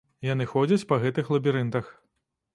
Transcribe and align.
Яны 0.27 0.47
ходзяць 0.53 0.87
па 0.93 0.99
гэтых 1.03 1.31
лабірынтах. 1.37 1.95